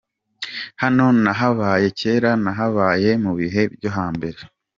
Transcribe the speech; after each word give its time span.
Hano 0.81 1.05
nahabaye 1.23 1.87
kera, 1.99 2.31
nahabaye 2.43 3.09
mu 3.23 3.31
bihe 3.39 3.61
byo 3.75 3.89
hambere…”. 3.97 4.39